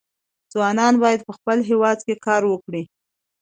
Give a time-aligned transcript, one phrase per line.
[0.53, 2.83] ځوانان باید په خپل هېواد کې کار وکړي.